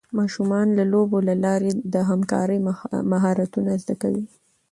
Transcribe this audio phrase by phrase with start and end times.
[0.19, 2.59] ماشومان د لوبو له لارې د همکارۍ
[3.11, 4.25] مهارتونه زده کوي.